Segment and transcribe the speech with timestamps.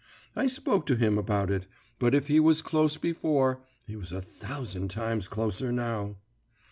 [0.35, 1.67] I spoke to him about it,
[1.99, 6.15] but if he was close before, he was a thousand times closer now.